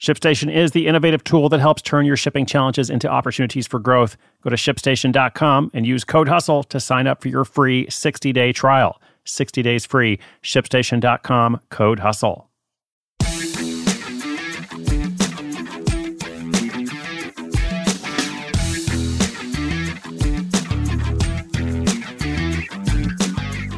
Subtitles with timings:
[0.00, 4.16] ShipStation is the innovative tool that helps turn your shipping challenges into opportunities for growth.
[4.42, 8.52] Go to shipstation.com and use code HUSTLE to sign up for your free 60 day
[8.52, 9.00] trial.
[9.24, 10.20] 60 days free.
[10.42, 12.44] ShipStation.com, code HUSTLE.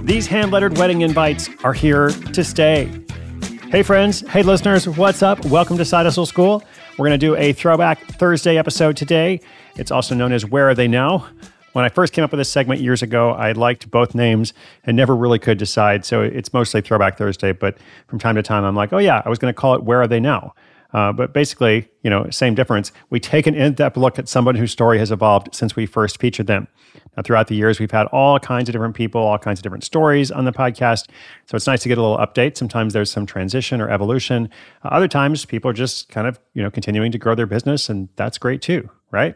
[0.04, 2.90] These hand lettered wedding invites are here to stay.
[3.70, 4.28] Hey, friends.
[4.28, 4.88] Hey, listeners.
[4.88, 5.44] What's up?
[5.44, 6.64] Welcome to Side Hustle School.
[6.98, 9.40] We're going to do a throwback Thursday episode today.
[9.76, 11.28] It's also known as Where Are They Now?
[11.72, 14.96] When I first came up with this segment years ago, I liked both names and
[14.96, 16.04] never really could decide.
[16.04, 17.52] So it's mostly Throwback Thursday.
[17.52, 19.84] But from time to time, I'm like, oh, yeah, I was going to call it
[19.84, 20.52] Where Are They Now?
[20.92, 22.92] Uh, but basically, you know, same difference.
[23.10, 26.46] We take an in-depth look at someone whose story has evolved since we first featured
[26.46, 26.66] them.
[27.16, 29.84] Now, throughout the years, we've had all kinds of different people, all kinds of different
[29.84, 31.08] stories on the podcast.
[31.46, 32.56] So it's nice to get a little update.
[32.56, 34.48] Sometimes there's some transition or evolution.
[34.84, 37.88] Uh, other times, people are just kind of, you know, continuing to grow their business,
[37.88, 39.34] and that's great too, right?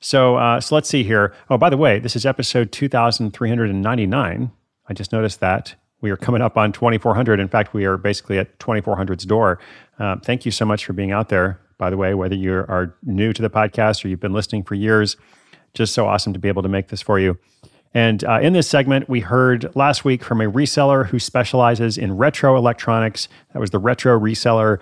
[0.00, 1.34] So, uh, so let's see here.
[1.50, 4.52] Oh, by the way, this is episode 2399.
[4.88, 7.40] I just noticed that we are coming up on 2400.
[7.40, 9.58] In fact, we are basically at 2400's door.
[9.98, 12.94] Uh, thank you so much for being out there, by the way, whether you are
[13.02, 15.16] new to the podcast or you've been listening for years.
[15.74, 17.38] Just so awesome to be able to make this for you.
[17.94, 22.16] And uh, in this segment, we heard last week from a reseller who specializes in
[22.16, 23.28] retro electronics.
[23.52, 24.78] That was the retro reseller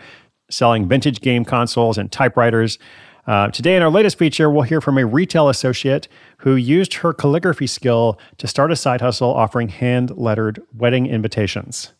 [0.51, 2.79] selling vintage game consoles and typewriters.
[3.27, 6.07] Uh, today, in our latest feature, we'll hear from a retail associate
[6.39, 11.93] who used her calligraphy skill to start a side hustle offering hand lettered wedding invitations.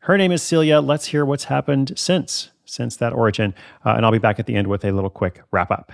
[0.00, 0.80] Her name is Celia.
[0.80, 4.56] Let's hear what's happened since since that origin, uh, and I'll be back at the
[4.56, 5.92] end with a little quick wrap up.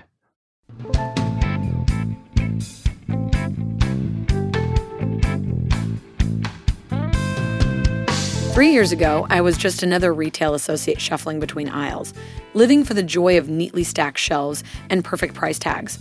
[8.52, 12.12] Three years ago, I was just another retail associate shuffling between aisles,
[12.52, 15.98] living for the joy of neatly stacked shelves and perfect price tags.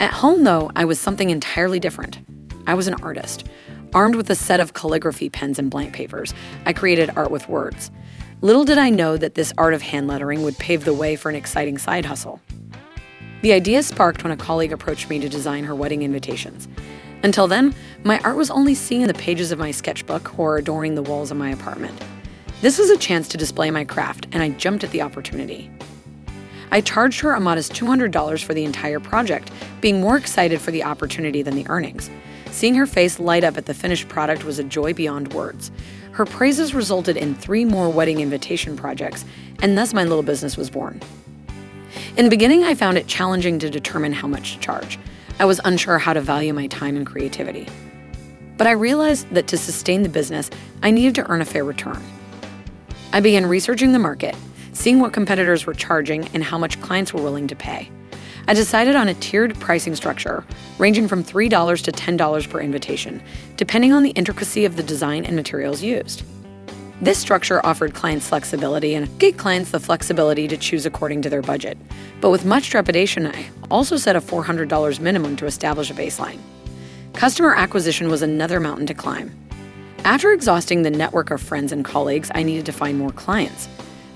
[0.00, 2.18] At home, though, I was something entirely different.
[2.66, 3.46] I was an artist.
[3.92, 6.32] Armed with a set of calligraphy pens and blank papers,
[6.64, 7.90] I created art with words.
[8.40, 11.28] Little did I know that this art of hand lettering would pave the way for
[11.28, 12.40] an exciting side hustle.
[13.42, 16.66] The idea sparked when a colleague approached me to design her wedding invitations.
[17.22, 20.94] Until then, my art was only seen in the pages of my sketchbook or adorning
[20.94, 22.00] the walls of my apartment.
[22.62, 25.70] This was a chance to display my craft, and I jumped at the opportunity.
[26.70, 30.84] I charged her a modest $200 for the entire project, being more excited for the
[30.84, 32.08] opportunity than the earnings.
[32.50, 35.70] Seeing her face light up at the finished product was a joy beyond words.
[36.12, 39.24] Her praises resulted in three more wedding invitation projects,
[39.62, 41.00] and thus my little business was born.
[42.16, 44.98] In the beginning, I found it challenging to determine how much to charge.
[45.40, 47.66] I was unsure how to value my time and creativity.
[48.58, 50.50] But I realized that to sustain the business,
[50.82, 51.98] I needed to earn a fair return.
[53.14, 54.36] I began researching the market,
[54.74, 57.90] seeing what competitors were charging and how much clients were willing to pay.
[58.48, 60.44] I decided on a tiered pricing structure,
[60.76, 63.22] ranging from $3 to $10 per invitation,
[63.56, 66.22] depending on the intricacy of the design and materials used.
[67.02, 71.40] This structure offered clients flexibility and gave clients the flexibility to choose according to their
[71.40, 71.78] budget.
[72.20, 76.38] But with much trepidation, I also set a $400 minimum to establish a baseline.
[77.14, 79.34] Customer acquisition was another mountain to climb.
[80.04, 83.66] After exhausting the network of friends and colleagues, I needed to find more clients.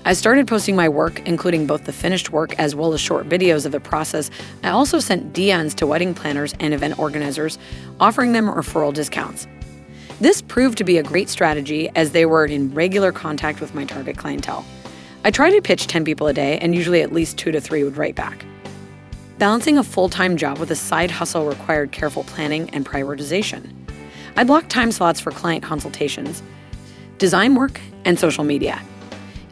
[0.07, 3.65] I started posting my work, including both the finished work as well as short videos
[3.65, 4.29] of the process.
[4.63, 7.57] I also sent DMs to wedding planners and event organizers,
[7.99, 9.47] offering them referral discounts.
[10.21, 13.83] This proved to be a great strategy as they were in regular contact with my
[13.83, 14.63] target clientele.
[15.25, 17.83] I tried to pitch 10 people a day, and usually at least two to three
[17.83, 18.45] would write back.
[19.39, 23.73] Balancing a full time job with a side hustle required careful planning and prioritization.
[24.37, 26.41] I blocked time slots for client consultations,
[27.17, 28.81] design work, and social media.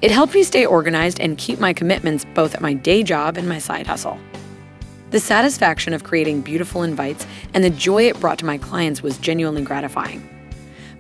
[0.02, 3.50] It helped me stay organized and keep my commitments both at my day job and
[3.50, 4.18] my side hustle.
[5.12, 9.18] The satisfaction of creating beautiful invites and the joy it brought to my clients was
[9.18, 10.33] genuinely gratifying.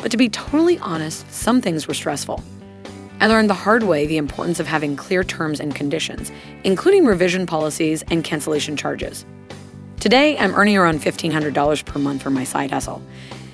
[0.03, 2.43] But to be totally honest, some things were stressful.
[3.21, 6.29] I learned the hard way the importance of having clear terms and conditions,
[6.65, 9.25] including revision policies and cancellation charges.
[10.01, 13.01] Today, I'm earning around $1,500 per month for my side hustle.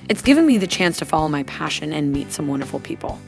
[0.10, 3.19] It's given me the chance to follow my passion and meet some wonderful people.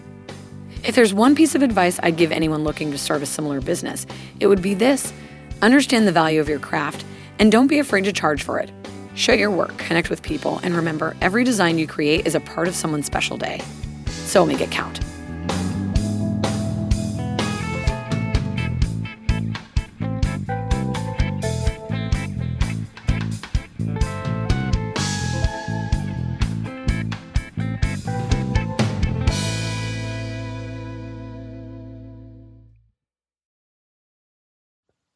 [0.83, 4.07] If there's one piece of advice I'd give anyone looking to start a similar business,
[4.39, 5.13] it would be this
[5.61, 7.05] understand the value of your craft
[7.37, 8.71] and don't be afraid to charge for it.
[9.13, 12.67] Show your work, connect with people, and remember every design you create is a part
[12.67, 13.61] of someone's special day.
[14.07, 14.99] So make it count.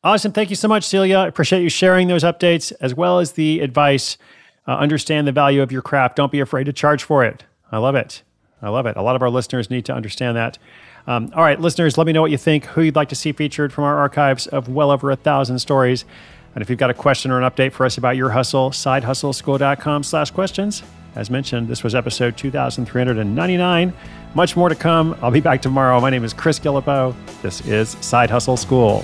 [0.06, 0.32] Awesome.
[0.32, 1.18] Thank you so much, Celia.
[1.18, 4.20] I appreciate you sharing those updates as well as the advice.
[4.68, 6.16] Uh, understand the value of your craft.
[6.16, 7.44] Don't be afraid to charge for it.
[7.72, 8.22] I love it.
[8.62, 8.98] I love it.
[8.98, 10.60] A lot of our listeners need to understand that.
[11.08, 13.32] Um, all right, listeners, let me know what you think, who you'd like to see
[13.32, 16.06] featured from our archives of well over a thousand stories.
[16.54, 20.04] And if you've got a question or an update for us about your hustle, sidehustleschool.com
[20.04, 20.84] slash questions.
[21.16, 23.94] As mentioned, this was episode 2399.
[24.36, 25.18] Much more to come.
[25.24, 26.00] I'll be back tomorrow.
[26.00, 27.16] My name is Chris Guillebeau.
[27.42, 29.04] This is Side Hustle School.